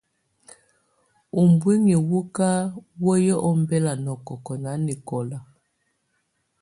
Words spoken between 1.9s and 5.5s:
wù kà wǝ́yi ɔmbɛla nɔkɔkɔ̂ nanɛkɔla.